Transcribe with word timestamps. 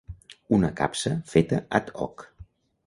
Una 0.57 0.71
capsa 0.79 1.13
feta 1.35 1.61
'ad 1.67 1.95
hoc'. 2.07 2.29